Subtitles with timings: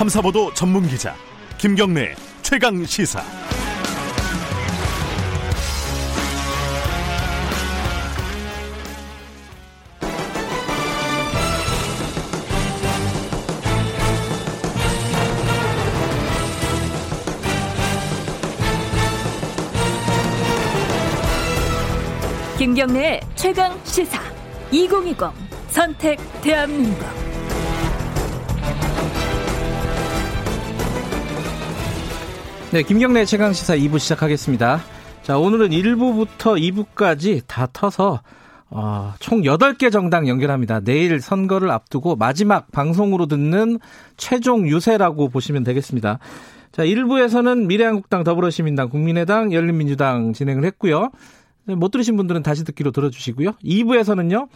[0.00, 1.14] 탐사보도 전문 기자
[1.58, 3.22] 김경래 최강 시사.
[22.56, 24.18] 김경래 최강 시사
[24.72, 25.18] 2020
[25.68, 27.19] 선택 대한민국.
[32.72, 34.78] 네, 김경래 최강 시사 2부 시작하겠습니다.
[35.24, 36.56] 자, 오늘은 1부부터
[36.94, 38.20] 2부까지 다 터서
[38.68, 40.78] 어, 총 8개 정당 연결합니다.
[40.78, 43.80] 내일 선거를 앞두고 마지막 방송으로 듣는
[44.16, 46.20] 최종 유세라고 보시면 되겠습니다.
[46.70, 51.10] 자, 1부에서는 미래한국당, 더불어시민당, 국민의당, 열린민주당 진행을 했고요.
[51.64, 53.54] 못 들으신 분들은 다시 듣기로 들어주시고요.
[53.64, 54.46] 2부에서는요.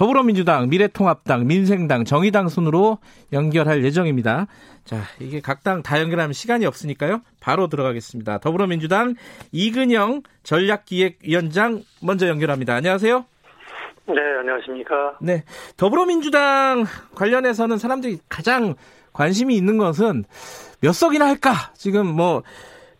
[0.00, 3.00] 더불어민주당, 미래통합당, 민생당, 정의당 순으로
[3.34, 4.46] 연결할 예정입니다.
[4.86, 7.20] 자, 이게 각 당 다 연결하면 시간이 없으니까요.
[7.38, 8.38] 바로 들어가겠습니다.
[8.38, 9.14] 더불어민주당
[9.52, 12.74] 이근영 전략기획위원장 먼저 연결합니다.
[12.76, 13.26] 안녕하세요.
[14.06, 15.18] 네, 안녕하십니까.
[15.20, 15.44] 네.
[15.76, 18.76] 더불어민주당 관련해서는 사람들이 가장
[19.12, 20.24] 관심이 있는 것은
[20.80, 21.52] 몇 석이나 할까?
[21.74, 22.42] 지금 뭐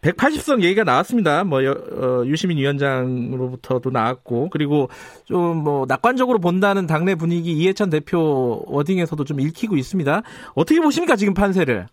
[0.02, 1.44] 180석 얘기가 나왔습니다.
[1.44, 4.88] 뭐 어, 유시민 위원장으로부터도 나왔고 그리고
[5.24, 10.22] 좀 뭐 낙관적으로 본다는 당내 분위기 이해찬 대표 워딩에서도 좀 읽히고 있습니다.
[10.54, 11.86] 어떻게 보십니까 지금 판세를?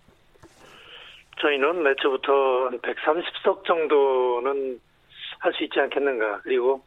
[1.42, 4.80] 저희는 매초부터 130석 정도는
[5.40, 6.40] 할 수 있지 않겠는가.
[6.44, 6.82] 그리고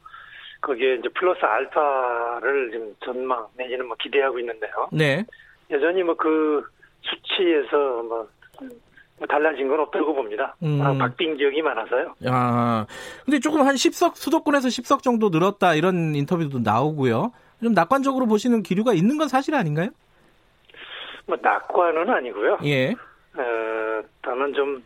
[0.63, 4.89] 거기에 이제 플러스 알파를 지금 전망 내지는 뭐 기대하고 있는데요.
[4.93, 5.25] 네.
[5.71, 6.65] 여전히 뭐 그
[7.03, 8.29] 수치에서 뭐
[9.29, 10.57] 달라진 건 없다고 봅니다.
[10.63, 10.81] 음.
[10.81, 12.15] 아, 박빙 지역이 많아서요.
[12.27, 12.87] 아,
[13.25, 17.33] 근데 조금 한 10석, 수도권에서 10석 정도 늘었다 이런 인터뷰도 나오고요.
[17.63, 19.91] 좀 낙관적으로 보시는 기류가 있는 건 사실 아닌가요?
[21.27, 22.59] 뭐 낙관은 아니고요.
[22.65, 22.93] 예.
[22.93, 24.83] 어, 다만 좀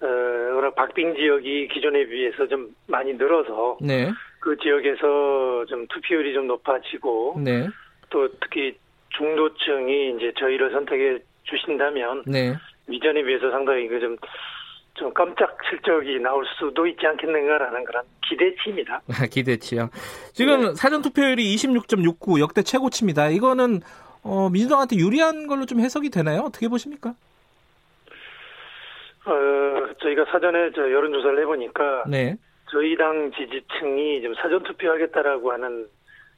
[0.00, 0.06] 어,
[0.54, 4.10] 워낙 박빙 지역이 기존에 비해서 좀 많이 늘어서 네.
[4.38, 7.68] 그 지역에서 좀 투표율이 좀 높아지고 네.
[8.08, 8.78] 또 특히
[9.10, 12.54] 중도층이 이제 저희를 선택해 주신다면 네.
[12.90, 14.16] 이전에 비해서 상당히 그 좀
[14.94, 19.00] 좀 깜짝 실적이 나올 수도 있지 않겠는가라는 그런 기대치입니다.
[19.32, 19.88] 기대치요.
[20.34, 20.74] 지금 네.
[20.74, 23.28] 사전 투표율이 26.69 역대 최고치입니다.
[23.30, 23.80] 이거는
[24.22, 26.40] 어, 민주당한테 유리한 걸로 좀 해석이 되나요?
[26.42, 27.14] 어떻게 보십니까?
[29.24, 29.32] 어,
[30.02, 32.36] 저희가 사전에 저 여론조사를 해보니까 네.
[32.70, 35.86] 저희 당 지지층이 좀 사전 투표하겠다라고 하는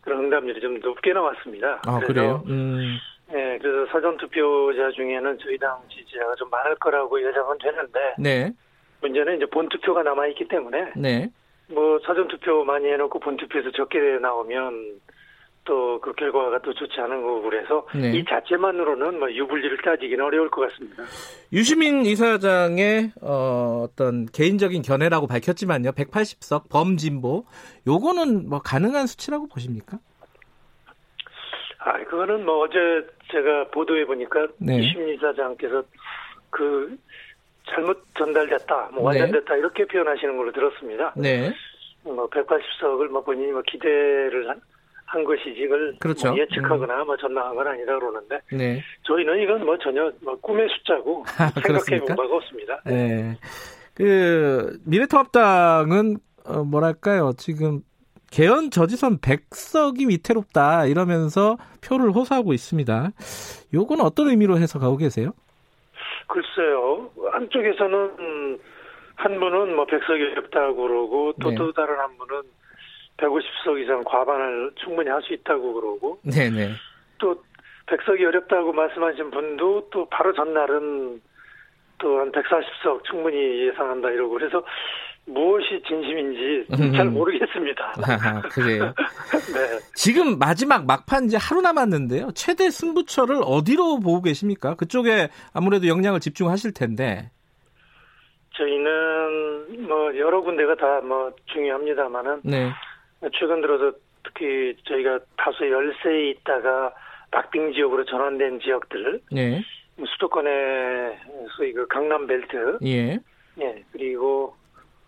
[0.02, 1.80] 그런 응답률이 좀 높게 나왔습니다.
[1.86, 2.42] 아, 그래요?
[2.46, 2.96] 음.
[3.32, 8.52] 네, 그래서 사전 투표자 중에는 저희 당 지지자가 좀 많을 거라고 예상은 되는데 네.
[9.00, 11.30] 문제는 이제 본 투표가 남아 있기 때문에 네.
[11.68, 15.00] 뭐 사전 투표 많이 해놓고 본 투표에서 적게 나오면
[15.64, 18.18] 또 그 결과가 또 좋지 않은 거고 그래서 네.
[18.18, 21.04] 이 자체만으로는 뭐 유불리를 따지기는 어려울 것 같습니다.
[21.52, 25.92] 유시민 이사장의 어, 어떤 개인적인 견해라고 밝혔지만요.
[25.92, 27.44] 180석 범진보
[27.86, 29.98] 요거는 뭐 가능한 수치라고 보십니까?
[31.84, 32.78] 아, 그거는 뭐 어제
[33.30, 34.78] 제가 보도해 보니까 네.
[34.78, 35.82] 유시민 이사장께서
[36.50, 36.96] 그
[37.68, 39.20] 잘못 전달됐다, 뭐 네.
[39.20, 41.12] 완전됐다 이렇게 표현하시는 걸로 들었습니다.
[41.16, 41.52] 네.
[42.04, 44.60] 뭐 180석을 뭐 본인이 뭐 기대를 한,
[45.06, 46.28] 한 것이지 이걸 그렇죠.
[46.28, 48.82] 뭐 예측하거나 뭐 전망한 건 아니다 그러는데 네.
[49.02, 52.06] 저희는 이건 뭐 전혀 뭐 꿈의 숫자고 생각해 그렇습니까?
[52.06, 52.80] 본 바가 없습니다.
[52.86, 53.36] 네.
[53.94, 57.32] 그 미래통합당은 어, 뭐랄까요?
[57.36, 57.82] 지금
[58.32, 63.10] 개헌 저지선 100석이 위태롭다 이러면서 표를 호소하고 있습니다.
[63.74, 65.32] 요건 어떤 의미로 해석하고 계세요?
[66.28, 67.10] 글쎄요.
[67.30, 68.58] 한쪽에서는
[69.16, 71.56] 한 분은 뭐 100석이 어렵다고 그러고 또 네.
[71.56, 72.42] 또 다른 한 분은
[73.18, 76.70] 150석 이상 과반을 충분히 할 수 있다고 그러고 네네.
[77.18, 77.36] 또
[77.86, 81.20] 100석이 어렵다고 말씀하신 분도 또 바로 전날은
[81.98, 84.64] 또 한 140석 충분히 예상한다 이러고 그래서
[85.24, 86.92] 무엇이 진심인지 음.
[86.94, 87.94] 잘 모르겠습니다.
[88.02, 88.92] 아, 그래요.
[89.54, 89.78] 네.
[89.94, 92.32] 지금 마지막 막판 이제 하루 남았는데요.
[92.34, 94.74] 최대 승부처를 어디로 보고 계십니까?
[94.74, 97.30] 그쪽에 아무래도 역량을 집중하실 텐데.
[98.54, 102.70] 저희는 뭐 여러 군데가 다 뭐 중요합니다만은 네.
[103.38, 103.92] 최근 들어서
[104.24, 106.92] 특히 저희가 다수 열세에 있다가
[107.30, 109.62] 박빙 지역으로 전환된 지역들 네.
[110.06, 111.18] 수도권의
[111.56, 113.18] 소위 그 강남 벨트 예.
[113.60, 114.54] 예 그리고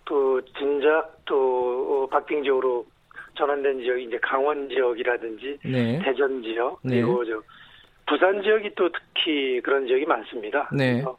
[0.05, 2.87] 또 진작 또 박빙 지역으로
[3.37, 6.01] 전환된 지역이 이제 강원 지역이라든지 네.
[6.05, 7.01] 대전 지역 네.
[7.01, 7.43] 그리고 저
[8.07, 10.69] 부산 지역이 또 특히 그런 지역이 많습니다.
[10.73, 10.93] 네.
[10.95, 11.19] 그래서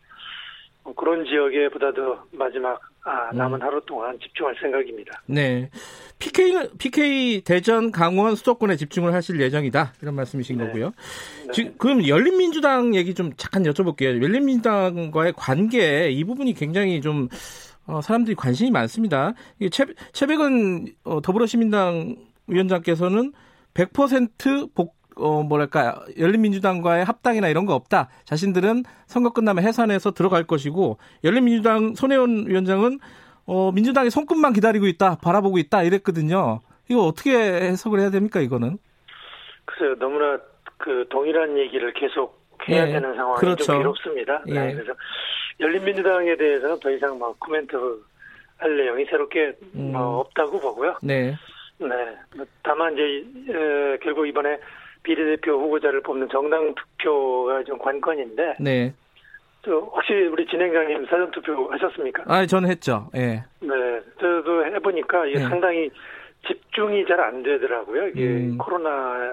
[0.84, 3.62] 어, 그런 지역에 보다 더 마지막 아, 남은 음.
[3.62, 5.22] 하루 동안 집중할 생각입니다.
[5.28, 5.70] 네.
[6.18, 9.94] PK, PK 대전, 강원, 수도권에 집중을 하실 예정이다.
[10.02, 10.66] 이런 말씀이신 네.
[10.66, 10.92] 거고요.
[11.46, 11.52] 네.
[11.52, 14.22] 지금, 그럼 열린민주당 얘기 좀 잠깐 여쭤볼게요.
[14.24, 17.30] 열린민주당과의 관계, 이 부분이 굉장히 좀,
[17.88, 19.34] 어, 사람들이 관심이 많습니다.
[19.60, 22.16] 이게 최, 최백은 어, 더불어시민당
[22.48, 23.34] 위원장께서는
[23.74, 28.10] 100% 복, 어, 뭐랄까, 열린민주당과의 합당이나 이런 거 없다.
[28.26, 33.00] 자신들은 선거 끝나면 해산해서 들어갈 것이고, 열린민주당 손혜원 위원장은,
[33.46, 36.62] 어, 민주당의 손끝만 기다리고 있다, 바라보고 있다, 이랬거든요.
[36.90, 38.78] 이거 어떻게 해석을 해야 됩니까, 이거는?
[39.66, 40.40] 글쎄요, 너무나
[40.78, 43.64] 그 동일한 얘기를 계속 해야 예, 되는 상황이 그렇죠.
[43.64, 44.44] 좀 괴롭습니다.
[44.48, 44.54] 예.
[44.54, 44.94] 네, 그래서
[45.60, 47.76] 열린민주당에 대해서는 더 이상 뭐 코멘트
[48.58, 49.92] 할 내용이 새롭게 음.
[49.94, 50.96] 뭐 없다고 보고요.
[51.02, 51.36] 네.
[51.78, 51.88] 네.
[52.36, 53.04] 뭐 다만 이제
[53.52, 54.58] 에, 결국 이번에
[55.04, 58.94] 비례대표 후보자를 뽑는 정당 투표가 좀 관건인데, 네.
[59.64, 62.24] 저 혹시 우리 진행자님 사전 투표 하셨습니까?
[62.28, 63.10] 아, 저는 했죠.
[63.16, 63.44] 예.
[63.60, 65.48] 네, 저도 해보니까 이게 네.
[65.48, 65.90] 상당히
[66.48, 68.08] 집중이 잘 안 되더라고요.
[68.10, 68.58] 이게 음.
[68.58, 68.90] 코로나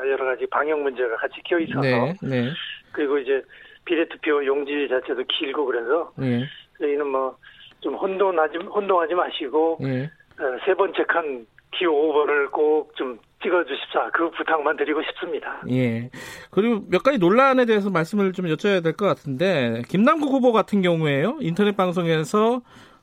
[0.09, 2.15] 여러 가지 방역 문제가 같이 껴 있어서 네.
[2.23, 2.51] 네.
[2.93, 3.43] 그리고 이제
[3.85, 6.44] 비례투표 용지 자체도 길고 그래서 예.
[6.79, 7.37] 저희는 뭐
[7.83, 10.05] 좀 혼돈하지 혼동하지 마시고 예.
[10.39, 15.61] 어, 세 번째 칸 기호 5번을 꼭 좀 찍어주십사 그 부탁만 드리고 싶습니다.
[15.69, 16.09] 예.
[16.53, 21.38] 그리고 몇 가지 논란에 대해서 말씀을 좀 여쭤야 될 것 같은데, 김남국 후보 같은 경우에요.
[21.41, 22.61] 인터넷 방송에서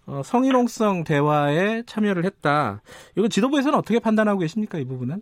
[0.07, 2.81] 어, 성희롱성 대화에 참여를 했다.
[3.17, 5.21] 이거 지도부에서는 어떻게 판단하고 계십니까, 이 부분은?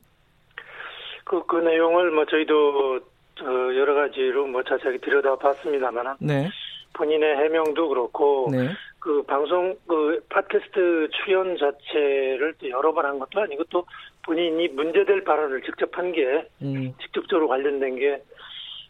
[1.24, 3.00] 그, 그 내용을 뭐 저희도 어,
[3.46, 6.50] 여러 가지로 뭐 자세하게 들여다봤습니다만 네.
[6.94, 8.70] 본인의 해명도 그렇고 네.
[9.00, 13.86] 그 방송 그 팟캐스트 출연 자체를 또 여러 번 한 것도 아니고 또
[14.26, 16.94] 본인이 문제될 발언을 직접 한게 음.
[17.02, 18.22] 직접적으로 관련된 게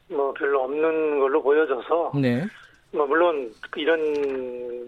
[0.10, 2.46] 뭐 별로 없는 걸로 보여져서 네.
[2.92, 4.00] 뭐 물론 이런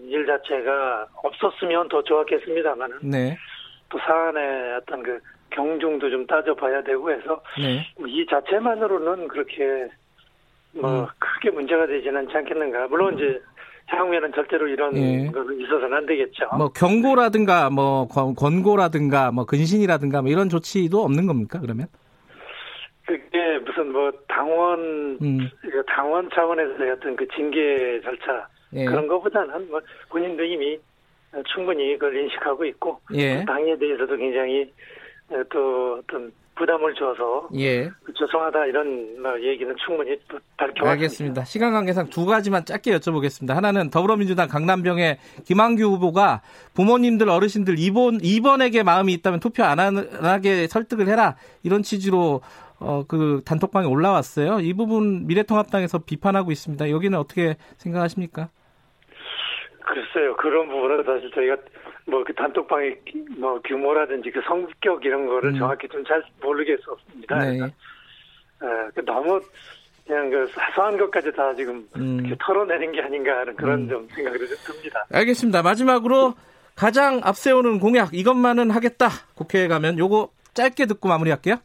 [0.08, 3.36] 일 자체가 없었으면 더 좋았겠습니다만은 네.
[3.90, 5.18] 또 사안의 어떤 그
[5.50, 7.84] 경중도 좀 따져봐야 되고 해서 네.
[7.98, 9.88] 뭐이 자체만으로는 그렇게
[10.72, 11.06] 뭐 음.
[11.18, 12.86] 크게 문제가 되지는 않지 않겠는가.
[12.88, 13.40] 물론 이제
[13.86, 15.26] 향후에는 절대로 이런 예.
[15.32, 16.48] 거는 있어서는 안 되겠죠.
[16.56, 21.88] 뭐 경고라든가 뭐 권- 권고라든가 뭐 근신이라든가 뭐 이런 조치도 없는 겁니까, 그러면?
[23.04, 25.50] 그게 무슨 뭐 당원 음.
[25.62, 28.84] 그 당원 차원에서의 어떤 그 징계 절차 예.
[28.84, 30.78] 그런 것보다는 뭐 본인도 이미
[31.52, 33.44] 충분히 그걸 인식하고 있고 예.
[33.44, 34.72] 당에 대해서도 굉장히
[35.30, 37.90] 어, 또 어떤 부담을 줘서 예.
[38.18, 40.18] 죄송하다 이런 뭐 얘기는 충분히
[40.56, 40.90] 밝혀왔습니다.
[40.90, 41.44] 알겠습니다.
[41.44, 43.54] 시간 관계상 두 가지만 짧게 여쭤보겠습니다.
[43.54, 46.42] 하나는 더불어민주당 강남병의 김한규 후보가
[46.74, 52.42] 부모님들 어르신들 이번 이번에게 마음이 있다면 투표 안 하게 설득을 해라 이런 취지로
[52.80, 54.60] 어 그 단톡방에 올라왔어요.
[54.60, 56.90] 이 부분 미래통합당에서 비판하고 있습니다.
[56.90, 58.48] 여기는 어떻게 생각하십니까?
[59.80, 61.56] 글쎄요 그런 부분은 사실 저희가
[62.06, 65.58] 뭐 그 단톡방의 기- 뭐 규모라든지 그 성격 이런 거를 음.
[65.58, 67.38] 정확히 좀 잘 모르겠었습니다.
[67.38, 67.58] 네.
[67.58, 67.66] 그래서,
[68.62, 69.40] 어, 그 너무
[70.06, 72.34] 그냥 그 사소한 것까지 다 지금 음.
[72.40, 73.88] 털어내는 게 아닌가 하는 그런 음.
[73.88, 75.04] 좀 생각이 좀 듭니다.
[75.12, 75.62] 알겠습니다.
[75.62, 76.34] 마지막으로
[76.76, 79.08] 가장 앞세우는 공약 이것만은 하겠다.
[79.36, 81.56] 국회에 가면 요거 짧게 듣고 마무리할게요.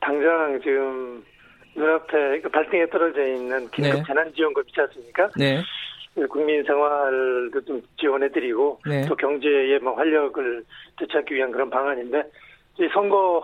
[0.00, 1.24] 당장 지금
[1.74, 4.02] 눈앞에 그 발등에 떨어져 있는 긴급 네.
[4.06, 5.30] 재난지원금 있지 않습니까?
[5.36, 5.62] 네.
[6.24, 9.06] 국민 생활도 좀 지원해드리고 네.
[9.06, 10.64] 또 경제에 뭐 활력을
[10.98, 12.22] 되찾기 위한 그런 방안인데
[12.80, 13.42] 이 선거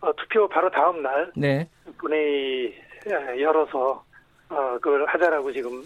[0.00, 1.68] 어, 투표 바로 다음 날 네.
[1.98, 2.74] 본회의
[3.06, 4.04] 에, 열어서
[4.50, 5.82] 어, 그걸 하자라고 지금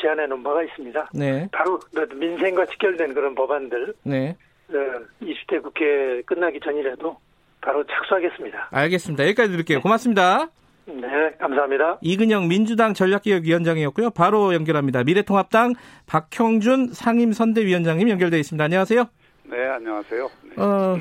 [0.00, 1.10] 제안해 놓은 바가 있습니다.
[1.14, 1.48] 네.
[1.52, 4.36] 바로 그 민생과 직결된 그런 법안들 네.
[4.70, 4.74] 어,
[5.22, 7.16] 20대 국회 끝나기 전이라도
[7.60, 8.68] 바로 착수하겠습니다.
[8.70, 9.24] 알겠습니다.
[9.24, 9.80] 여기까지 드릴게요.
[9.80, 10.48] 고맙습니다.
[10.86, 11.98] 네, 감사합니다.
[12.00, 14.10] 이근영 민주당 전략기획위원장이었고요.
[14.10, 15.04] 바로 연결합니다.
[15.04, 15.74] 미래통합당
[16.06, 18.64] 박형준 상임선대위원장님 연결되어 있습니다.
[18.64, 19.04] 안녕하세요.
[19.44, 20.30] 네, 안녕하세요.
[20.44, 20.62] 네.
[20.62, 20.98] 어,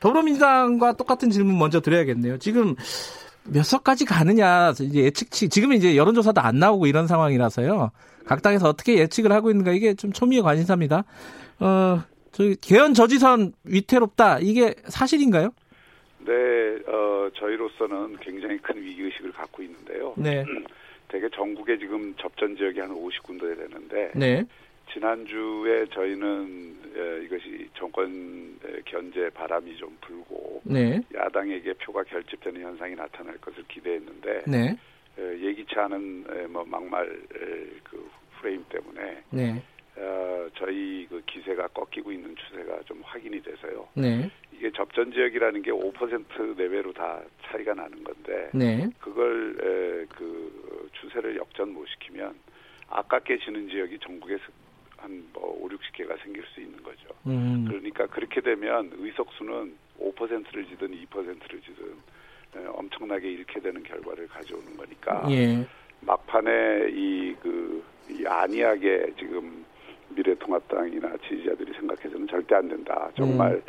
[0.00, 2.38] 더불어민주당과 똑같은 질문 먼저 드려야겠네요.
[2.38, 2.74] 지금
[3.44, 7.90] 몇 석까지 가느냐 이제 예측치 지금 이제 여론조사도 안 나오고 이런 상황이라서요.
[8.26, 11.04] 각 당에서 어떻게 예측을 하고 있는가 이게 좀 초미의 관심사입니다.
[11.60, 15.50] 어, 저기 개헌 저지선 위태롭다 이게 사실인가요?
[16.24, 20.14] 네, 어, 저희로서는 굉장히 큰 위기의식을 갖고 있는데요.
[20.16, 20.44] 네,
[21.08, 24.44] 대개 전국에 지금 접전 지역이 한 50군데 되는데, 네,
[24.92, 32.94] 지난주에 저희는 에, 이것이 정권 에, 견제 바람이 좀 불고, 네, 야당에게 표가 결집되는 현상이
[32.94, 34.76] 나타날 것을 기대했는데, 네,
[35.18, 38.08] 에, 예기치 않은 에, 뭐 막말 에, 그
[38.40, 39.62] 프레임 때문에, 네,
[39.96, 43.88] 어, 저희 그 기세가 꺾이고 있는 추세가 좀 확인이 돼서요.
[43.94, 44.30] 네,
[44.62, 51.36] 이게 접전 지역이라는 게 5% 내외로 다 차이가 나는 건데 네, 그걸 에, 그 추세를
[51.36, 52.32] 역전 못 시키면
[52.88, 54.38] 아깝게 지는 지역이 전국에
[54.98, 57.08] 한뭐 5, 60개가 생길 수 있는 거죠.
[57.26, 57.64] 음.
[57.66, 61.86] 그러니까 그렇게 되면 의석수는 5%를 지든 2%를 지든
[62.54, 65.66] 에, 엄청나게 잃게 되는 결과를 가져오는 거니까 예.
[66.02, 69.64] 막판에 이 그 이 안이하게 지금
[70.10, 73.10] 미래통합당이나 지지자들이 생각해서는 절대 안 된다.
[73.16, 73.62] 정말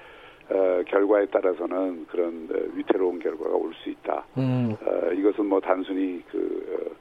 [0.50, 4.26] 어, 결과에 따라서는 그런 어, 위태로운 결과가 올 수 있다.
[4.38, 4.76] 음.
[4.86, 6.96] 어, 이것은 뭐 단순히 그,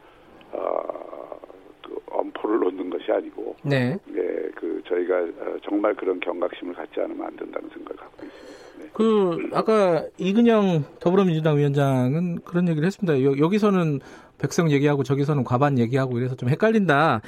[0.53, 1.39] 어, 어,
[1.85, 3.97] 그 엄포를 놓는 것이 아니고, 네.
[4.15, 8.63] 예, 그 저희가 어, 정말 그런 경각심을 갖지 않으면 안 된다는 생각을 갖고 있습니다.
[8.79, 8.91] 네.
[8.93, 13.23] 그 아까 이근영 더불어민주당 위원장은 그런 얘기를 했습니다.
[13.23, 14.01] 여, 여기서는
[14.43, 17.23] 백성 얘기하고 저기서는 과반 얘기하고 이래서 좀 헷갈린다.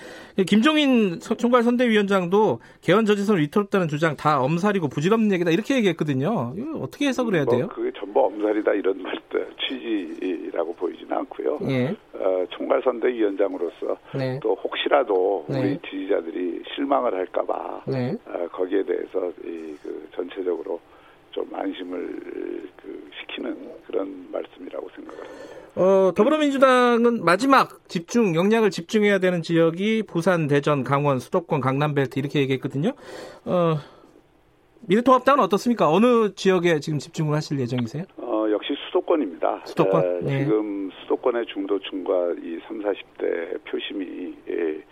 [0.47, 6.55] 김종인 서- 총괄 선대위원장도 개헌 저지선 위태롭다는 주장 다 엄살이고 부질없는 얘기다 이렇게 얘기했거든요.
[6.81, 7.67] 어떻게 해석을 해야 돼요?
[7.67, 9.15] 뭐 그게 전부 엄살이다 이런 말
[9.69, 11.59] 취지라고 보이지는 않고요.
[11.69, 11.97] 예.
[12.15, 14.39] 어, 총괄 선대위원장으로서 네.
[14.43, 15.61] 또 혹시라도 네.
[15.61, 18.15] 우리 지지자들이 실망을 할까봐 네.
[18.27, 20.81] 어, 거기에 대해서 이, 그 전체적으로
[21.35, 25.35] 좀 안심을 그 시키는 그런 말씀이라고 생각합니다.
[25.77, 32.93] 어, 더불어민주당은 마지막 집중, 역량을 집중해야 되는 지역이 부산, 대전, 강원, 수도권, 강남벨트 이렇게 얘기했거든요.
[33.45, 33.75] 어,
[34.87, 35.91] 미래통합당은 어떻습니까?
[35.91, 38.05] 어느 지역에 지금 집중을 하실 예정이세요?
[38.19, 39.63] 어, 역시 수도권입니다.
[39.65, 40.05] 수도권?
[40.05, 40.45] 에, 네.
[40.45, 44.85] 지금 수도권의 중도층과 이 3, 40대 표심이 예,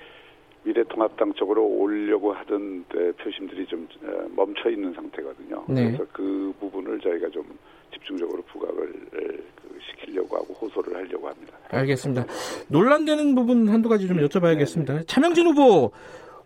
[0.64, 5.64] 미래통합당 쪽으로 오려고 하던 때 표심들이 좀 에, 멈춰 있는 상태거든요.
[5.68, 5.86] 네.
[5.86, 7.44] 그래서 그 부분을 저희가 좀
[7.92, 9.18] 집중적으로 부각을 에,
[9.56, 11.52] 그 시키려고 하고 호소를 하려고 합니다.
[11.70, 12.26] 알겠습니다.
[12.68, 15.06] 논란되는 부분 한두 가지 좀 여쭤봐야겠습니다.
[15.06, 15.90] 차명진 후보,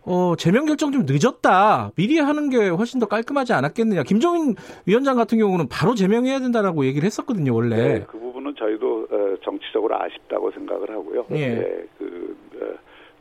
[0.03, 1.91] 어, 제명 결정 좀 늦었다.
[1.95, 4.03] 미리 하는 게 훨씬 더 깔끔하지 않았겠느냐.
[4.03, 4.55] 김종인
[4.85, 7.75] 위원장 같은 경우는 바로 제명해야 된다라고 얘기를 했었거든요, 원래.
[7.75, 11.25] 네, 그 부분은 저희도 어, 정치적으로 아쉽다고 생각을 하고요.
[11.31, 11.85] 예.
[11.96, 11.96] 그, 어,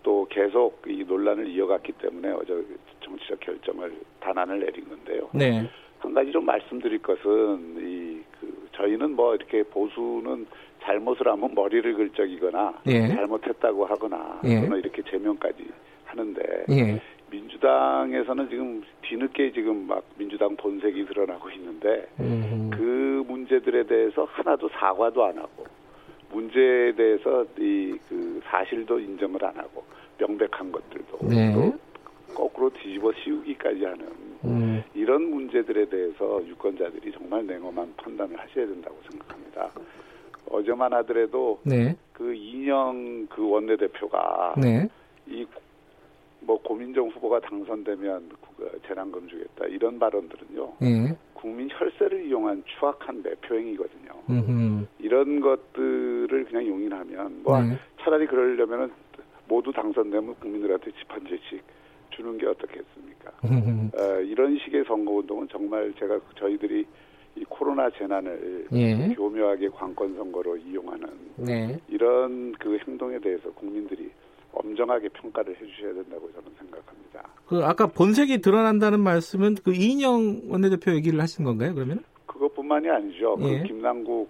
[0.07, 2.65] 또 계속 이 논란을 이어갔기 때문에 어제
[3.01, 5.29] 정치적 결정을 단안을 내린 건데요.
[5.35, 5.69] 네.
[5.99, 8.07] 한 가지 좀 말씀드릴 것은 이
[8.41, 10.47] 그 저희는 뭐 이렇게 보수는
[10.83, 13.09] 잘못을 하면 머리를 긁 적이거나 예.
[13.09, 14.61] 잘못했다고 하거나 예.
[14.61, 15.67] 또는 이렇게 제명까지
[16.05, 17.01] 하는데 예.
[17.31, 25.25] 민주당에서는 지금 뒤늦게 지금 막 민주당 본색이 드러나고 있는데 음, 그 문제들에 대해서 하나도 사과도
[25.25, 25.66] 안 하고
[26.31, 29.85] 문제에 대해서 이 그 사실도 인정을 안 하고
[30.19, 31.53] 명백한 것들도 네.
[31.53, 31.79] 또
[32.35, 34.07] 거꾸로 뒤집어 씌우기까지 하는
[34.45, 39.71] 음, 이런 문제들에 대해서 유권자들이 정말 냉엄한 판단을 하셔야 된다고 생각합니다.
[40.49, 41.97] 어제만 하더라도 네.
[42.13, 44.89] 그 이영 그 원내대표가 네.
[45.27, 45.45] 이
[46.47, 51.17] 뭐 고민정 후보가 당선되면 그 재난금 주겠다 이런 발언들은요 예.
[51.35, 54.11] 국민 혈세를 이용한 추악한 매표 행위거든요.
[54.31, 57.79] 음, 이런 것들을 그냥 용인하면 뭐 네.
[58.01, 58.91] 차라리 그러려면은
[59.47, 61.63] 모두 당선되면 국민들한테 집한 채씩
[62.11, 63.33] 주는 게 어떻겠습니까?
[63.45, 66.87] 음, 어, 이런 식의 선거 운동은 정말 제가 저희들이
[67.37, 69.15] 이 코로나 재난을 예.
[69.15, 71.79] 교묘하게 관권 선거로 이용하는 네.
[71.89, 74.11] 이런 그 행동에 대해서 국민들이
[74.65, 77.29] 엄정하게 평가를 해주셔야 된다고 저는 생각합니다.
[77.47, 81.75] 그 아까 본색이 드러난다는 말씀은 그 이인영 원내대표 얘기를 하신 건가요?
[81.75, 82.03] 그러면?
[82.27, 83.37] 그것뿐만이 아니죠.
[83.41, 83.59] 예.
[83.61, 84.29] 그 김남국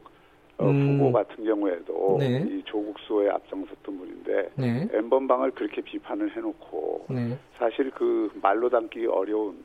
[0.58, 0.98] 어, 음.
[0.98, 2.44] 후보 같은 경우에도 네.
[2.48, 4.88] 이 조국 수호에 앞장섰던 분인데 네.
[4.92, 7.36] 엠번방을 그렇게 비판을 해놓고 네.
[7.58, 9.56] 사실 그 말로 담기 어려운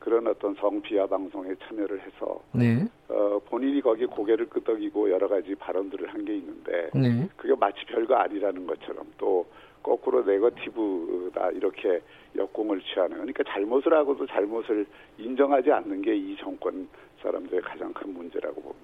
[0.00, 2.84] 그런 어떤 성비하 방송에 참여를 해서 네.
[3.08, 7.28] 어, 본인이 거기 고개를 끄덕이고 여러 가지 발언들을 한 게 있는데 네.
[7.36, 9.46] 그게 마치 별거 아니라는 것처럼 또
[9.82, 12.00] 거꾸로 네거티브다 이렇게
[12.36, 14.86] 역공을 취하는 그러니까 잘못을 하고도 잘못을
[15.18, 16.88] 인정하지 않는 게 이 정권
[17.22, 18.82] 사람들의 가장 큰 문제라고 봅니다.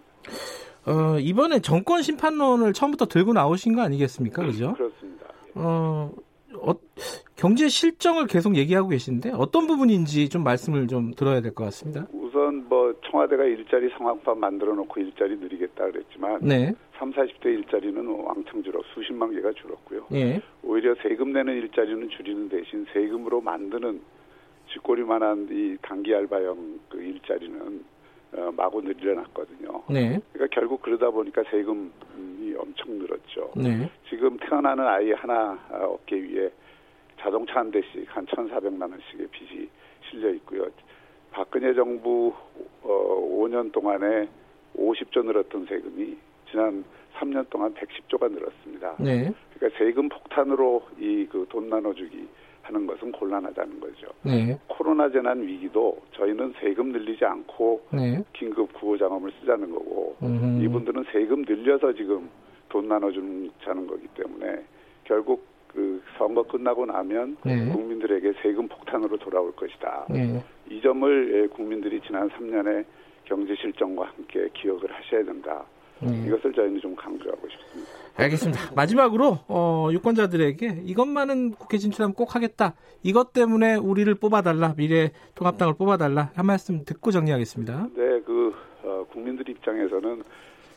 [0.86, 4.44] 어, 이번에 정권 심판론을 처음부터 들고 나오신 거 아니겠습니까?
[4.44, 4.74] 그죠?
[4.74, 5.26] 그렇습니다.
[5.54, 6.10] 어,
[6.54, 6.72] 어,
[7.36, 12.06] 경제 실정을 계속 얘기하고 계신데 어떤 부분인지 좀 말씀을 좀 들어야 될 것 같습니다.
[12.12, 16.74] 우선 뭐 청와대가 일자리 상황판 만들어 놓고 일자리 늘리겠다 그랬지만 네.
[16.98, 20.06] 3, 40대 일자리는 왕창 줄어 수십만 개가 줄었고요.
[20.12, 20.40] 예.
[20.62, 24.00] 오히려 세금 내는 일자리는 줄이는 대신 세금으로 만드는
[24.72, 27.84] 쥐꼬리만한 이 단기 알바형 그 일자리는
[28.32, 29.84] 어, 마구 늘려놨거든요.
[29.88, 30.20] 네.
[30.32, 33.52] 그러니까 결국 그러다 보니까 세금이 엄청 늘었죠.
[33.56, 33.90] 네.
[34.08, 36.50] 지금 태어나는 아이 하나 아, 어깨 위에
[37.18, 39.68] 자동차 한 대씩 한 1,400만 원씩의 빚이
[40.10, 40.66] 실려 있고요.
[41.30, 42.34] 박근혜 정부
[42.82, 44.28] 어, 5년 동안에
[44.76, 46.84] 50조 늘었던 세금이 지난
[47.18, 48.96] 3년 동안 110조가 늘었습니다.
[49.00, 49.32] 네.
[49.58, 52.28] 그러니까 세금 폭탄으로 이 그 돈 나눠주기
[52.62, 54.06] 하는 것은 곤란하다는 거죠.
[54.22, 54.58] 네.
[54.68, 58.22] 코로나 재난 위기도 저희는 세금 늘리지 않고 네.
[58.34, 60.60] 긴급 구호 장엄을 쓰자는 거고 음.
[60.62, 62.28] 이분들은 세금 늘려서 지금
[62.68, 64.62] 돈 나눠주는 자는 거기 때문에
[65.04, 67.70] 결국 그 선거 끝나고 나면 네.
[67.72, 70.06] 국민들에게 세금 폭탄으로 돌아올 것이다.
[70.14, 70.42] 예.
[70.70, 72.84] 이 점을 예, 국민들이 지난 3년의
[73.24, 75.64] 경제 실정과 함께 기억을 하셔야 된다.
[76.04, 76.26] 예.
[76.26, 77.90] 이것을 저희는 좀 강조하고 싶습니다.
[78.16, 78.74] 알겠습니다.
[78.74, 82.74] 마지막으로 어, 유권자들에게 이것만은 국회 진출하면 꼭 하겠다.
[83.02, 84.74] 이것 때문에 우리를 뽑아달라.
[84.76, 86.32] 미래 통합당을 뽑아달라.
[86.34, 87.88] 한 말씀 듣고 정리하겠습니다.
[87.94, 90.22] 네, 그 어, 국민들 입장에서는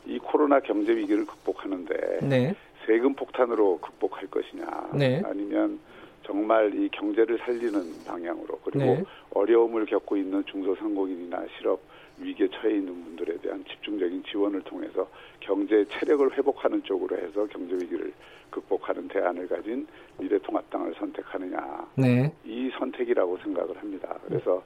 [0.05, 2.55] 이 코로나 경제 위기를 극복하는데 네.
[2.85, 5.21] 세금 폭탄으로 극복할 것이냐, 네.
[5.25, 5.79] 아니면
[6.23, 9.03] 정말 이 경제를 살리는 방향으로 그리고 네.
[9.33, 11.79] 어려움을 겪고 있는 중소상공인이나 실업
[12.21, 15.07] 위기에 처해 있는 분들에 대한 집중적인 지원을 통해서
[15.39, 18.13] 경제 체력을 회복하는 쪽으로 해서 경제 위기를
[18.49, 19.87] 극복하는 대안을 가진
[20.19, 22.31] 미래통합당을 선택하느냐 네.
[22.45, 24.19] 이 선택이라고 생각을 합니다.
[24.27, 24.63] 그래서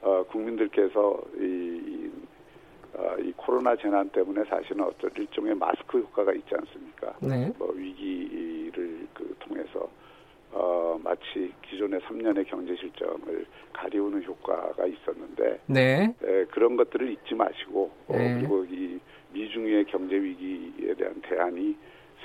[0.00, 2.10] 어, 국민들께서 이, 이,
[2.94, 7.14] 어, 이 코로나 재난 때문에 사실은 어떤 일종의 마스크 효과가 있지 않습니까?
[7.20, 7.52] 네.
[7.58, 9.88] 뭐 위기를 그 통해서
[10.54, 16.14] 어, 마치 기존의 3년의 경제 실정을 가리우는 효과가 있었는데 네.
[16.22, 18.36] 에, 그런 것들을 잊지 마시고 어, 네.
[18.38, 19.00] 그리고 이
[19.32, 21.76] 미중의 경제 위기에 대한 대안이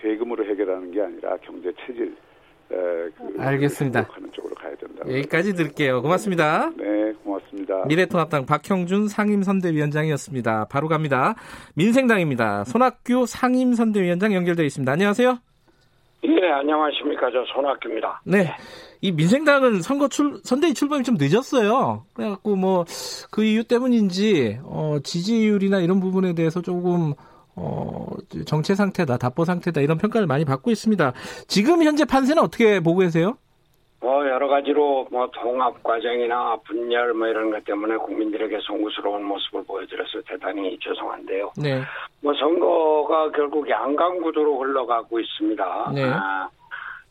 [0.02, 2.16] 세금으로 해결하는 게 아니라 경제 체질
[2.72, 2.76] 에,
[3.18, 4.08] 그 알겠습니다.
[4.12, 5.04] 하는 쪽으로 가야 된다.
[5.08, 6.04] 여기까지 들을게요.
[6.04, 6.70] 고맙습니다.
[6.78, 7.86] 네, 고맙습니다.
[7.88, 10.66] 미래통합당 박형준 상임선대위원장이었습니다.
[10.66, 11.34] 바로 갑니다.
[11.76, 12.66] 민생당입니다.
[12.66, 14.92] 손학규 상임선대위원장 연결되어 있습니다.
[14.92, 15.40] 안녕하세요.
[16.24, 17.30] 예, 안녕하십니까.
[17.32, 18.22] 저 손학규입니다.
[18.26, 18.54] 네.
[19.02, 22.04] 이 민생당은 선거 출, 선대위 출범이 좀 늦었어요.
[22.14, 22.86] 그래갖고 뭐,
[23.32, 27.14] 그 이유 때문인지, 어, 지지율이나 이런 부분에 대해서 조금,
[27.56, 28.08] 어,
[28.46, 31.14] 정체 상태다, 답보 상태다, 이런 평가를 많이 받고 있습니다.
[31.48, 33.38] 지금 현재 판세는 어떻게 보고 계세요?
[34.02, 40.22] 뭐, 여러 가지로 뭐, 통합 과정이나 분열 뭐 이런 것 때문에 국민들에게 송구스러운 모습을 보여드려서
[40.28, 41.52] 대단히 죄송한데요.
[41.58, 41.82] 네.
[42.22, 45.92] 뭐, 선거가 결국 양강 구도로 흘러가고 있습니다.
[45.94, 46.04] 네.
[46.06, 46.50] 아,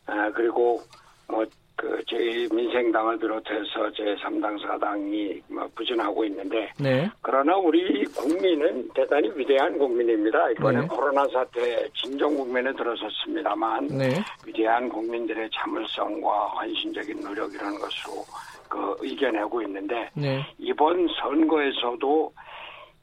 [0.07, 0.79] 아, 그리고
[1.27, 1.45] 뭐,
[1.79, 7.09] 그, 저희 민생당을 비롯해서 제3당, 4당이 뭐 부진하고 있는데, 네.
[7.21, 10.51] 그러나 우리 국민은 대단히 위대한 국민입니다.
[10.51, 10.87] 이번에 네.
[10.87, 14.09] 코로나 사태 진정 국면에 들어섰습니다만 네.
[14.45, 18.25] 위대한 국민들의 참을성과 헌신적인 노력 이라는 것으로
[18.67, 20.45] 그 이겨내고 있는데 네.
[20.57, 22.33] 이번 선거에서도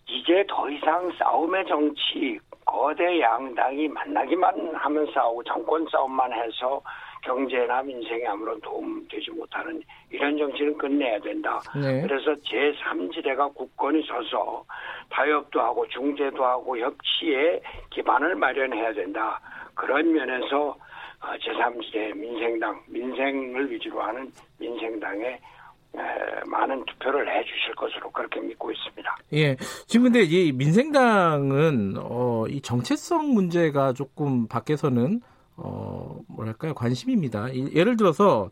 [0.07, 6.83] 이제 더 이상 싸움의 정치 거대 양당이 만나기만 하면 싸우고 정권 싸움만 해서
[7.27, 11.61] 경제나 민생에 아무런 도움 되지 못하는 이런 정치는 끝내야 된다.
[11.75, 12.03] 네.
[12.03, 14.65] 그래서 제3지대가 굳건히 서서
[15.11, 17.61] 타협도 하고 중재도 하고 협치의
[17.91, 19.41] 기반을 마련해야 된다.
[19.75, 20.77] 그런 면에서
[21.21, 26.01] 어, 제3지대 민생당, 민생을 위주로 하는 민생당에 에,
[26.47, 29.17] 많은 투표를 해주실 것으로 그렇게 믿고 있습니다.
[29.33, 29.57] 예.
[29.87, 35.21] 지금 근데 이 민생당은 어, 이 정체성 문제가 조금 밖에서는
[35.57, 37.49] 어, 뭐랄까요, 관심입니다.
[37.49, 38.51] 이- 예를 들어서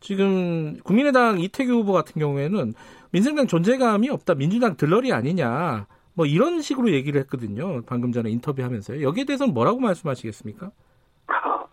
[0.00, 2.72] 지금 국민의당 이태규 후보 같은 경우에는
[3.12, 7.82] 민생당 존재감이 없다, 민주당 들러리 아니냐, 뭐 이런 식으로 얘기를 했거든요.
[7.86, 9.02] 방금 전에 인터뷰하면서요.
[9.02, 10.70] 여기에 대해서는 뭐라고 말씀하시겠습니까?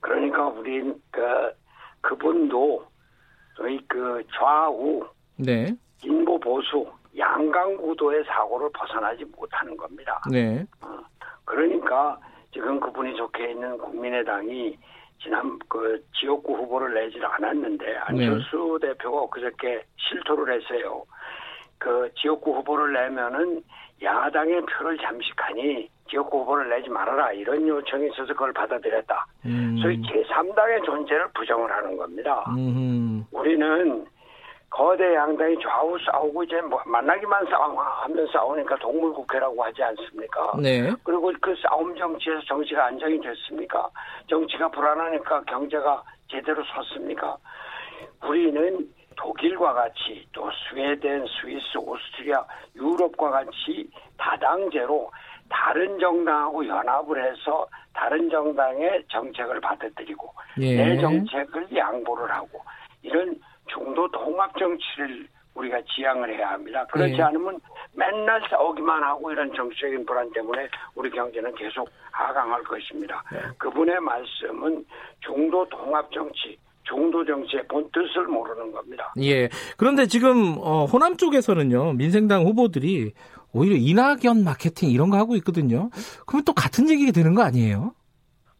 [0.00, 1.20] 그러니까 우린 그
[2.00, 2.84] 그분도
[3.56, 5.04] 저희 그 좌우
[5.36, 6.86] 네, 진보 보수
[7.18, 10.20] 양강 구도의 사고를 벗어나지 못하는 겁니다.
[10.30, 10.64] 네,
[11.44, 12.18] 그러니까
[12.52, 14.76] 지금 그분이 속해 있는 국민의당이
[15.22, 21.04] 지난 그 지역구 후보를 내질 않았는데 안철수 대표가 그저께 실토를 했어요.
[21.78, 23.62] 그 지역구 후보를 내면은
[24.02, 29.26] 야당의 표를 잠식하니 지역구 후보를 내지 말아라 이런 요청이 있어서 그걸 받아들였다.
[29.46, 32.44] 음, 소위 제3당의 존재를 부정을 하는 겁니다.
[32.56, 34.06] 음, 우리는
[34.70, 40.52] 거대 양당이 좌우 싸우고 이제 뭐 만나기만 싸우, 하면 싸우니까 동물국회라고 하지 않습니까?
[40.62, 43.88] 네, 그리고 그 싸움 정치에서 정치가 안정이 됐습니까?
[44.28, 47.36] 정치가 불안하니까 경제가 제대로 섰습니까?
[48.24, 52.44] 우리는 독일과 같이 또 스웨덴, 스위스, 오스트리아,
[52.76, 55.10] 유럽과 같이 다당제로
[55.48, 60.76] 다른 정당하고 연합을 해서 다른 정당의 정책을 받아들이고 예.
[60.76, 62.62] 내 정책을 양보를 하고
[63.02, 63.34] 이런
[63.72, 66.86] 중도 통합 정치를 우리가 지향을 해야 합니다.
[66.90, 67.22] 그렇지 예.
[67.22, 67.60] 않으면
[67.92, 73.22] 맨날 싸우기만 하고 이런 정치적인 불안 때문에 우리 경제는 계속 하강할 것입니다.
[73.32, 73.40] 네.
[73.58, 74.84] 그분의 말씀은
[75.20, 79.12] 중도 통합 정치, 중도 정치의 본 뜻을 모르는 겁니다.
[79.20, 79.48] 예.
[79.76, 83.12] 그런데 지금 어, 호남 쪽에서는요 민생당 후보들이
[83.52, 85.90] 오히려 이낙연 마케팅 이런 거 하고 있거든요.
[86.26, 87.92] 그러면 또 같은 얘기가 되는 거 아니에요?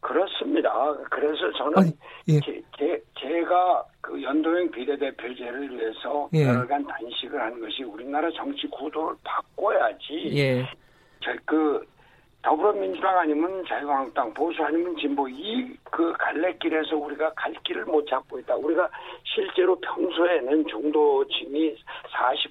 [0.00, 0.72] 그렇습니다.
[1.10, 1.92] 그래서 저는 아니,
[2.28, 2.40] 예.
[2.40, 6.44] 제, 제, 제가 그 연동형 비례대표제를 위해서 예.
[6.44, 10.68] 열흘간 단식을 한 것이 우리나라 정치 구도를 바꿔야지 예.
[11.20, 11.86] 저그
[12.42, 18.54] 더불어민주당 아니면 자유한국당, 보수 아니면 진보 이 그 갈래길에서 우리가 갈 길을 못 찾고 있다.
[18.56, 18.88] 우리가
[19.24, 21.76] 실제로 평소에는 중도층이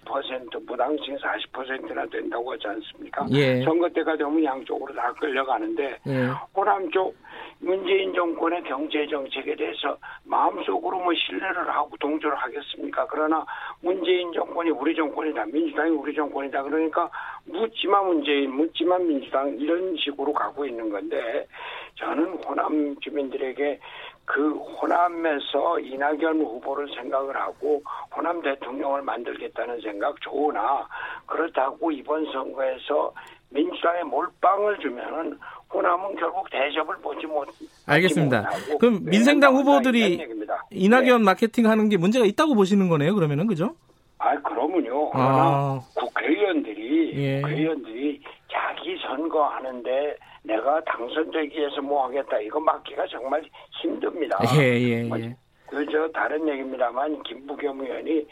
[0.05, 3.25] 40% 무당층이 40%나 된다고 하지 않습니까?
[3.31, 3.63] 예.
[3.63, 6.27] 선거 때가 되면 양쪽으로 다 끌려가는데 예.
[6.55, 7.15] 호남 쪽
[7.69, 13.05] 문재인 정권의 경제 정책에 대해서 마음속으로 뭐 신뢰를 하고 동조를 하겠습니까?
[13.05, 13.45] 그러나
[13.81, 16.63] 문재인 정권이 우리 정권이다, 민주당이 우리 정권이다.
[16.63, 17.11] 그러니까
[17.45, 21.45] 묻지마 문재인, 묻지마 민주당 이런 식으로 가고 있는 건데
[21.93, 23.79] 저는 호남 주민들에게
[24.25, 27.83] 그 호남에서 이낙연 후보를 생각을 하고
[28.15, 30.87] 호남 대통령을 만들겠다는 생각 좋으나
[31.27, 33.13] 그렇다고 이번 선거에서
[33.51, 35.37] 민주당에 몰빵을 주면은
[35.73, 37.47] 호남은 결국 대접을 보지 못.
[37.85, 38.49] 알겠습니다.
[38.79, 40.27] 그럼 민생당 외면당한다 후보들이.
[40.71, 41.23] 이낙연 네.
[41.23, 43.75] 마케팅 하는 게 문제가 있다고 보시는 거네요, 그러면은, 그죠?
[44.17, 45.11] 아, 그러면요.
[45.13, 45.79] 아.
[45.95, 47.41] 국회의원들이 예.
[47.41, 53.43] 국회의원들이 자기 선거하는데 내가 당선되기 위해서 뭐 하겠다 이거 맡기가 정말
[53.81, 54.37] 힘듭니다.
[54.57, 55.35] 예, 예, 뭐, 예.
[55.67, 58.25] 그저 다른 얘기입니다만 김부겸 의원이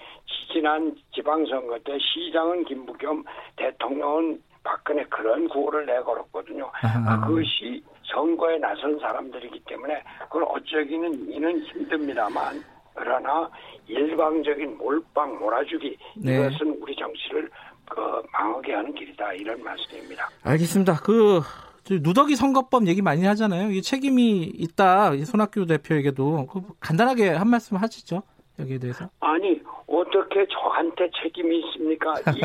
[0.51, 3.23] 지난 지방선거 때 시장은 김부겸
[3.57, 6.69] 대통령은 박근혜 그런 구호를 내걸었거든요.
[6.81, 7.13] 아하.
[7.13, 12.61] 아, 그것이 선거에 나선 사람들이기 때문에 그걸 어쩌기는 이는 힘듭니다만
[12.93, 13.49] 그러나
[13.87, 16.33] 일방적인 몰빵 몰아주기 네.
[16.33, 17.49] 이것은 우리 정치를
[17.89, 20.29] 그 망하게 하는 길이다 이런 말씀입니다.
[20.43, 20.99] 알겠습니다.
[21.01, 21.41] 그,
[21.83, 23.71] 저 누더기 선거법 얘기 많이 하잖아요.
[23.71, 25.13] 이 책임이 있다.
[25.13, 26.47] 이 손학규 대표에게도.
[26.47, 28.23] 그 간단하게 한 말씀 하시죠.
[28.59, 29.09] 여기에 대해서.
[29.19, 32.13] 아니 어떻게 저한테 책임이 있습니까?
[32.35, 32.41] 이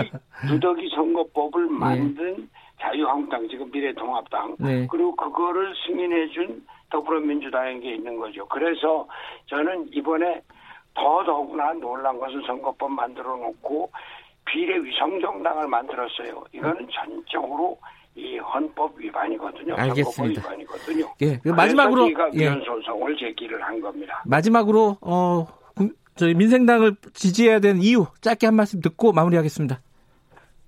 [0.53, 2.48] 누더기 선거법을 만든
[2.81, 4.87] 자유한국당 지금 미래통합당 네.
[4.90, 8.46] 그리고 그거를 승인해준 더불어민주당에게 있는 거죠.
[8.48, 9.07] 그래서
[9.46, 10.42] 저는 이번에
[10.94, 13.90] 더 더구나 놀란 것은 선거법 만들어 놓고
[14.44, 16.44] 비례 위성정당을 만들었어요.
[16.53, 17.79] 이거는 전적으로
[18.14, 19.75] 이 헌법 위반이거든요.
[19.75, 20.42] 알겠습니다.
[20.42, 21.07] 위반이거든요.
[21.22, 22.40] 예, 그 마지막으로, 예.
[22.40, 24.22] 위헌 소송을 제기를 한 겁니다.
[24.27, 25.62] 마지막으로, 어, 국-
[26.14, 29.81] 저희 민생당을 지지해야 되는 이유 짧게 한 말씀 듣고 마무리하겠습니다.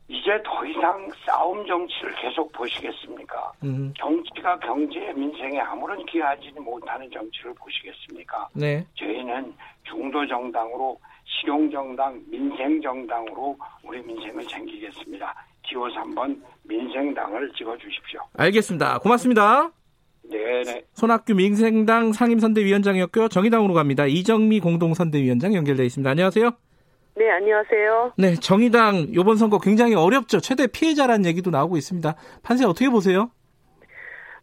[0.09, 3.53] 이제 더 이상 싸움 정치를 계속 보시겠습니까?
[3.65, 8.49] 음, 정치가 경제 민생에 아무런 기여하지 못하는 정치를 보시겠습니까?
[8.55, 8.87] 네.
[8.95, 9.55] 저희는
[9.85, 15.35] 중도 정당으로 실용 정당, 민생 정당으로 우리 민생을 챙기겠습니다.
[15.63, 18.21] 기호 3번 민생당을 찍어 주십시오.
[18.37, 18.99] 알겠습니다.
[18.99, 19.71] 고맙습니다.
[20.31, 20.85] 네네.
[20.93, 23.29] 손학규 민생당 상임선대위원장이었고요.
[23.29, 24.07] 정의당으로 갑니다.
[24.07, 26.11] 이정미 공동선대위원장 연결돼 있습니다.
[26.11, 26.51] 안녕하세요.
[27.17, 28.13] 네, 안녕하세요.
[28.19, 30.41] 네, 정의당 이번 선거 굉장히 어렵죠.
[30.41, 32.15] 최대 피해자라는 얘기도 나오고 있습니다.
[32.43, 33.31] 판세 어떻게 보세요?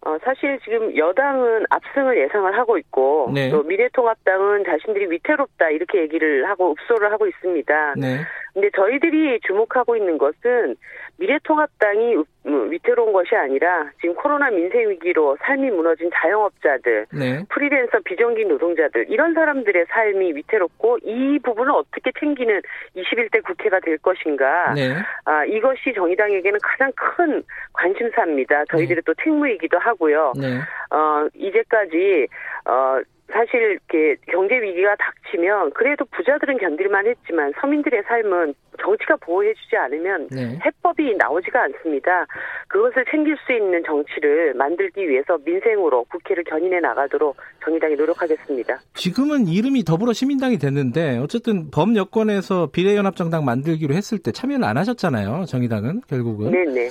[0.03, 3.51] 어, 사실 지금 여당은 압승을 예상을 하고 있고 네.
[3.51, 7.93] 또 미래통합당은 자신들이 위태롭다 이렇게 얘기를 하고 읍소를 하고 있습니다.
[7.97, 8.21] 네.
[8.53, 10.75] 근데 저희들이 주목하고 있는 것은
[11.17, 12.15] 미래통합당이
[12.47, 17.43] 음, 위태로운 것이 아니라 지금 코로나 민생 위기로 삶이 무너진 자영업자들, 네.
[17.49, 22.61] 프리랜서 비정규 노동자들 이런 사람들의 삶이 위태롭고 이 부분을 어떻게 챙기는
[22.95, 24.73] 21대 국회가 될 것인가?
[24.73, 24.95] 네.
[25.25, 28.65] 아, 이것이 정의당에게는 가장 큰 관심사입니다.
[28.65, 30.33] 저희들의 또 책무이기도 하고요.
[30.35, 30.57] 네.
[30.89, 32.27] 어, 이제까지,
[32.65, 32.99] 어,
[33.31, 40.59] 사실, 이렇게 경제 위기가 닥치면 그래도 부자들은 견딜만 했지만 서민들의 삶은 정치가 보호해주지 않으면 네.
[40.65, 42.25] 해법이 나오지가 않습니다.
[42.67, 48.79] 그것을 챙길 수 있는 정치를 만들기 위해서 민생으로 국회를 견인해 나가도록 정의당이 노력하겠습니다.
[48.93, 55.45] 지금은 이름이 더불어 시민당이 됐는데 어쨌든 범 여권에서 비례연합정당 만들기로 했을 때 참여를 안 하셨잖아요.
[55.45, 56.89] 정의당은 결국은 네네.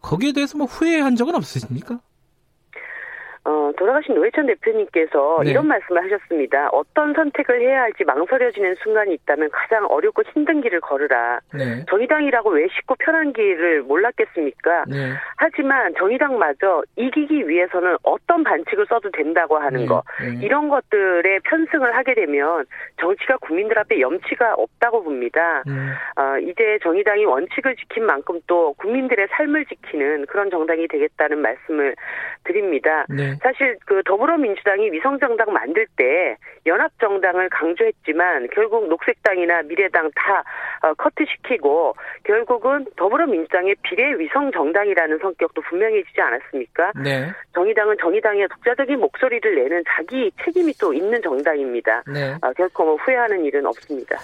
[0.00, 2.00] 거기에 대해서 뭐 후회한 적은 없으십니까?
[3.44, 5.50] 어, 돌아가신 노회찬 대표님께서 네.
[5.50, 6.68] 이런 말씀을 하셨습니다.
[6.72, 11.40] 어떤 선택을 해야 할지 망설여지는 순간이 있다면 가장 어렵고 힘든 길을 걸으라.
[11.54, 11.84] 네.
[11.88, 14.84] 정의당이라고 왜 쉽고 편한 길을 몰랐겠습니까?
[14.88, 15.12] 네.
[15.36, 19.86] 하지만 정의당마저 이기기 위해서는 어떤 반칙을 써도 된다고 하는 네.
[19.86, 20.02] 거.
[20.20, 20.44] 네.
[20.44, 22.64] 이런 것들에 편승을 하게 되면
[23.00, 25.62] 정치가 국민들 앞에 염치가 없다고 봅니다.
[25.66, 31.94] 음, 어, 이제 정의당이 원칙을 지킨 만큼 또 국민들의 삶을 지키는 그런 정당이 되겠다는 말씀을
[32.44, 33.06] 드립니다.
[33.08, 33.36] 네.
[33.62, 40.42] 사실 그 더불어민주당이 위성정당 만들 때 연합정당을 강조했지만 결국 녹색당이나 미래당 다
[40.82, 41.94] 어, 커트시키고
[42.24, 46.92] 결국은 더불어민주당의 비례 위성정당이라는 성격도 분명해지지 않았습니까?
[47.04, 47.30] 네.
[47.54, 52.02] 정의당은 정의당의 독자적인 목소리를 내는 자기 책임이 또 있는 정당입니다.
[52.12, 52.34] 네.
[52.42, 54.16] 어, 결코 뭐 후회하는 일은 없습니다.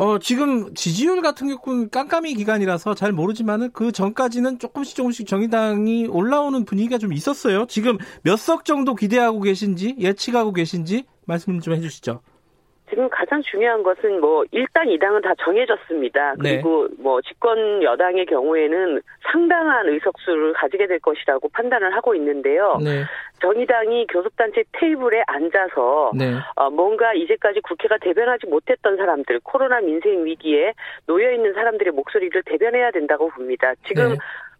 [0.00, 6.64] 어, 지금 지지율 같은 경우는 깜깜이 기간이라서 잘 모르지만은 그 전까지는 조금씩 조금씩 정의당이 올라오는
[6.64, 7.66] 분위기가 좀 있었어요.
[7.68, 12.20] 지금 몇 석 정도 기대하고 계신지 예측하고 계신지 말씀 좀 해주시죠.
[12.88, 16.34] 지금 가장 중요한 것은 뭐 1당, 2당은 다 정해졌습니다.
[16.42, 16.54] 네.
[16.54, 22.78] 그리고 뭐 집권 여당의 경우에는 상당한 의석수를 가지게 될 것이라고 판단을 하고 있는데요.
[22.82, 23.04] 네.
[23.40, 26.34] 정의당이 교섭단체 테이블에 앉아서 네.
[26.56, 30.72] 어, 뭔가 이제까지 국회가 대변하지 못했던 사람들, 코로나 민생 위기에
[31.06, 33.74] 놓여 있는 사람들의 목소리를 대변해야 된다고 봅니다.
[33.86, 34.16] 지금 네.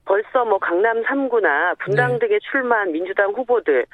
[0.09, 2.19] 벌써 뭐 강남 3구나 분당 네.
[2.21, 3.85] 등에 출마한 민주당 후보들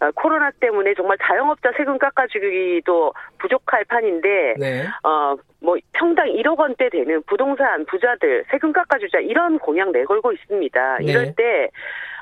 [0.00, 4.84] 어, 코로나 때문에 정말 자영업자 세금 깎아주기도 부족할 판인데 네.
[5.02, 10.98] 어, 뭐 평당 1억 원대 되는 부동산 부자들 세금 깎아주자 이런 공약 내걸고 있습니다.
[10.98, 11.04] 네.
[11.04, 11.70] 이럴 때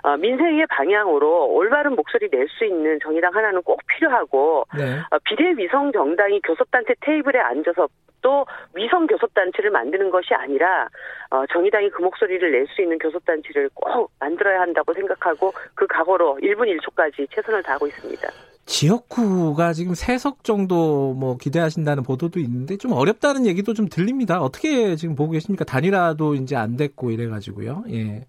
[0.03, 4.99] 어, 민생의 방향으로 올바른 목소리 낼 수 있는 정의당 하나는 꼭 필요하고 네.
[5.11, 7.87] 어, 비례위성 정당이 교섭단체 테이블에 앉아서
[8.23, 10.89] 또 위성 교섭단체를 만드는 것이 아니라
[11.31, 16.69] 어, 정의당이 그 목소리를 낼 수 있는 교섭단체를 꼭 만들어야 한다고 생각하고 그 각오로 1분
[16.79, 18.31] 1초까지 최선을 다하고 있습니다.
[18.65, 24.41] 지역구가 지금 세석 정도 뭐 기대하신다는 보도도 있는데 좀 어렵다는 얘기도 좀 들립니다.
[24.41, 25.65] 어떻게 지금 보고 계십니까?
[25.65, 27.85] 단일화도 이제 안 됐고 이래가지고요.
[27.91, 28.25] 예.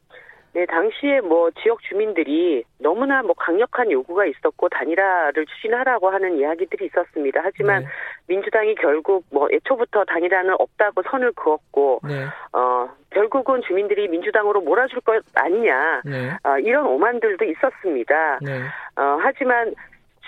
[0.53, 7.41] 네, 당시에 뭐 지역 주민들이 너무나 뭐 강력한 요구가 있었고 단일화를 추진하라고 하는 이야기들이 있었습니다.
[7.43, 7.87] 하지만 네.
[8.27, 12.25] 민주당이 결국 뭐 애초부터 단일화는 없다고 선을 그었고 네.
[12.51, 16.29] 어 결국은 주민들이 민주당으로 몰아줄 것 아니냐 네.
[16.43, 18.39] 어, 이런 오만들도 있었습니다.
[18.41, 18.61] 네.
[18.95, 19.73] 어, 하지만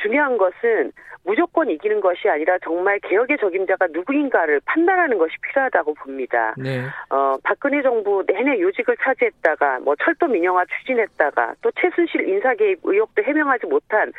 [0.01, 0.91] 중요한 것은
[1.25, 6.53] 무조건 이기는 것이 아니라 정말 개혁의 적임자가 누구인가를 판단하는 것이 필요하다고 봅니다.
[6.55, 6.85] 네.
[7.09, 13.23] 어, 박근혜 정부 내내 요직을 차지했다가 뭐 철도 민영화 추진했다가 또 최순실 인사 개입 의혹도
[13.23, 14.11] 해명하지 못한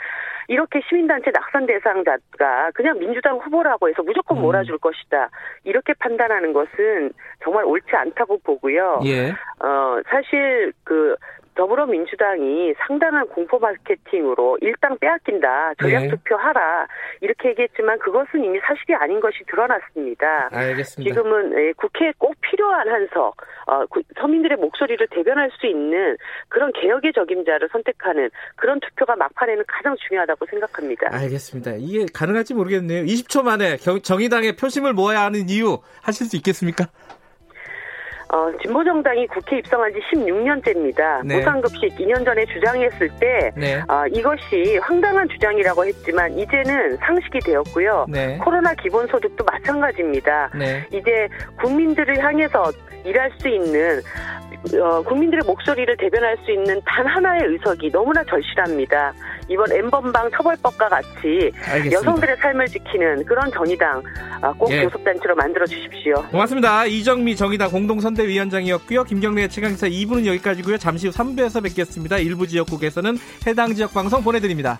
[0.48, 4.42] 이렇게 시민단체 낙선 대상자가 그냥 민주당 후보라고 해서 무조건 음.
[4.42, 5.30] 몰아줄 것이다.
[5.62, 7.12] 이렇게 판단하는 것은
[7.42, 9.00] 정말 옳지 않다고 보고요.
[9.06, 9.30] 예.
[9.60, 11.14] 어, 사실 그
[11.56, 16.08] 더불어민주당이 상당한 공포 마케팅으로 일당 빼앗긴다, 전략 네.
[16.08, 16.86] 투표 하라
[17.20, 20.48] 이렇게 얘기했지만 그것은 이미 사실이 아닌 것이 드러났습니다.
[20.52, 21.14] 알겠습니다.
[21.14, 23.34] 지금은 예, 국회에 꼭 필요한 한석,
[23.66, 26.16] 어, 구- 서민들의 목소리를 대변할 수 있는
[26.48, 31.08] 그런 개혁의 적임자를 선택하는 그런 투표가 막판에는 가장 중요하다고 생각합니다.
[31.12, 31.72] 알겠습니다.
[31.78, 33.04] 이게 가능할지 모르겠네요.
[33.04, 36.86] 20초 만에 경- 정의당의 표심을 모아야 하는 이유 하실 수 있겠습니까?
[38.28, 41.24] 어, 진보 정당이 국회 입성한 지 16년째입니다.
[41.24, 41.36] 네.
[41.36, 43.82] 무상급식 2년 전에 주장했을 때 네.
[43.86, 48.06] 아, 이것이 황당한 주장이라고 했지만 이제는 상식이 되었고요.
[48.08, 48.38] 네.
[48.38, 50.50] 코로나 기본소득도 마찬가지입니다.
[50.58, 50.84] 네.
[50.92, 51.28] 이제
[51.60, 52.72] 국민들을 향해서
[53.04, 54.00] 일할 수 있는
[54.80, 59.12] 어, 국민들의 목소리를 대변할 수 있는 단 하나의 의석이 너무나 절실합니다.
[59.48, 61.92] 이번 엠번방 처벌법과 같이 알겠습니다.
[61.92, 64.02] 여성들의 삶을 지키는 그런 정의당
[64.40, 64.82] 아, 꼭 예.
[64.84, 66.14] 교섭단체로 만들어 주십시오.
[66.30, 66.86] 고맙습니다.
[66.86, 69.04] 이정미 정의당 공동선대위원장이었고요.
[69.04, 70.78] 김경래의 최강기사 2부는 여기까지고요.
[70.78, 72.18] 잠시 후 3부에서 뵙겠습니다.
[72.18, 73.16] 일부 지역국에서는
[73.46, 74.78] 해당 지역 방송 보내드립니다.